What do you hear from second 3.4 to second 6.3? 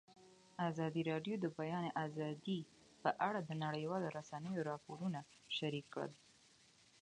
د نړیوالو رسنیو راپورونه شریک کړي.